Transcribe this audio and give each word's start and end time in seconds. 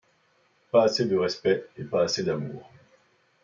Pas 0.71 0.85
assez 0.85 1.05
de 1.05 1.15
respect 1.15 1.63
et 1.77 1.83
pas, 1.83 2.01
assez 2.01 2.23
d'amour! 2.23 2.67